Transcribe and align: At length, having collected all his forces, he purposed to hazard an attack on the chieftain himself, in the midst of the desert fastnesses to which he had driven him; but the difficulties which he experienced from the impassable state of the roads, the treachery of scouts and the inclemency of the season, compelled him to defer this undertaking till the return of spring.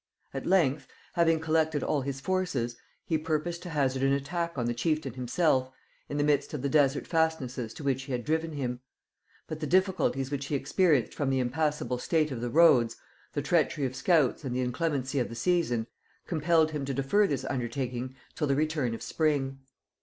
At 0.33 0.47
length, 0.47 0.87
having 1.13 1.39
collected 1.39 1.83
all 1.83 2.01
his 2.01 2.19
forces, 2.19 2.75
he 3.05 3.19
purposed 3.19 3.61
to 3.61 3.69
hazard 3.69 4.01
an 4.01 4.13
attack 4.13 4.57
on 4.57 4.65
the 4.65 4.73
chieftain 4.73 5.13
himself, 5.13 5.69
in 6.09 6.17
the 6.17 6.23
midst 6.23 6.55
of 6.55 6.63
the 6.63 6.69
desert 6.69 7.05
fastnesses 7.05 7.71
to 7.75 7.83
which 7.83 8.01
he 8.01 8.11
had 8.11 8.25
driven 8.25 8.53
him; 8.53 8.79
but 9.47 9.59
the 9.59 9.67
difficulties 9.67 10.31
which 10.31 10.47
he 10.47 10.55
experienced 10.55 11.13
from 11.13 11.29
the 11.29 11.37
impassable 11.37 11.99
state 11.99 12.31
of 12.31 12.41
the 12.41 12.49
roads, 12.49 12.95
the 13.33 13.43
treachery 13.43 13.85
of 13.85 13.95
scouts 13.95 14.43
and 14.43 14.55
the 14.55 14.61
inclemency 14.61 15.19
of 15.19 15.29
the 15.29 15.35
season, 15.35 15.85
compelled 16.25 16.71
him 16.71 16.83
to 16.83 16.95
defer 16.95 17.27
this 17.27 17.45
undertaking 17.45 18.15
till 18.33 18.47
the 18.47 18.55
return 18.55 18.95
of 18.95 19.03
spring. 19.03 19.59